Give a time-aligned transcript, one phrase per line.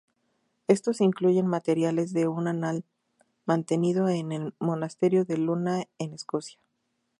[0.67, 2.85] Estos incluyen materiales de un anal
[3.45, 6.59] mantenido en el monasterio de Iona en Escocia.